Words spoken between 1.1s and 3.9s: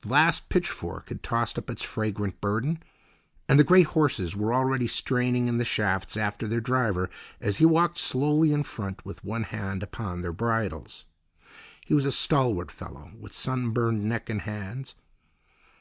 had tossed up its fragrant burden, and the great